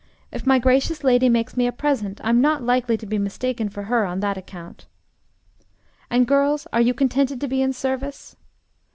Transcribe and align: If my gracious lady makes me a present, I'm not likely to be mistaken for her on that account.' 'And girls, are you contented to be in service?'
If 0.31 0.47
my 0.47 0.57
gracious 0.57 1.03
lady 1.03 1.29
makes 1.29 1.55
me 1.55 1.67
a 1.67 1.71
present, 1.71 2.19
I'm 2.23 2.41
not 2.41 2.63
likely 2.63 2.97
to 2.97 3.05
be 3.05 3.19
mistaken 3.19 3.69
for 3.69 3.83
her 3.83 4.03
on 4.03 4.19
that 4.21 4.35
account.' 4.35 4.87
'And 6.09 6.25
girls, 6.27 6.65
are 6.73 6.81
you 6.81 6.95
contented 6.95 7.39
to 7.39 7.47
be 7.47 7.61
in 7.61 7.71
service?' 7.71 8.35